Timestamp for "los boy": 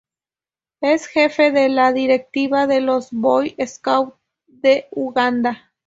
2.81-3.55